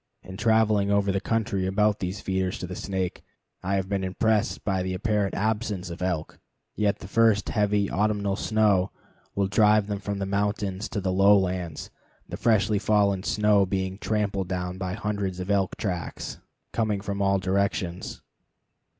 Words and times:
In 0.23 0.35
traveling 0.35 0.89
over 0.89 1.11
the 1.11 1.21
country 1.21 1.67
about 1.67 1.99
these 1.99 2.21
feeders 2.21 2.57
to 2.57 2.65
the 2.65 2.75
Snake, 2.75 3.21
I 3.61 3.75
have 3.75 3.87
been 3.87 4.03
impressed 4.03 4.63
by 4.65 4.81
the 4.81 4.95
apparent 4.95 5.35
absence 5.35 5.91
of 5.91 6.01
elk, 6.01 6.39
yet 6.75 6.97
the 6.97 7.07
first 7.07 7.49
heavy 7.49 7.87
autumnal 7.87 8.35
snow 8.35 8.89
will 9.35 9.45
drive 9.45 9.85
them 9.85 9.99
from 9.99 10.17
the 10.17 10.25
mountains 10.25 10.89
to 10.89 11.01
the 11.01 11.13
lowlands, 11.13 11.91
the 12.27 12.35
freshly 12.35 12.79
fallen 12.79 13.21
snow 13.21 13.63
being 13.67 13.99
tramped 13.99 14.47
down 14.47 14.79
by 14.79 14.93
hundreds 14.95 15.39
of 15.39 15.51
elk 15.51 15.77
tracks 15.77 16.39
coming 16.73 16.99
from 17.01 17.21
all 17.21 17.37
directions. 17.37 18.23